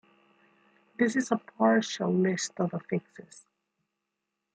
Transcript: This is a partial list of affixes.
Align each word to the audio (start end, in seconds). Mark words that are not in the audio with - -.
This 0.97 1.15
is 1.15 1.31
a 1.31 1.37
partial 1.37 2.11
list 2.11 2.53
of 2.59 2.73
affixes. 2.73 3.45